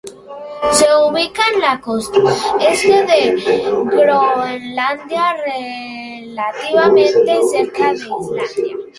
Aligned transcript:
Se 0.71 0.85
ubica 1.07 1.43
en 1.53 1.61
la 1.61 1.79
costa 1.79 2.17
este 2.59 3.03
de 3.05 3.61
Groenlandia, 3.85 5.33
relativamente 5.45 7.39
cerca 7.51 7.89
de 7.93 7.97
Islandia. 7.99 8.77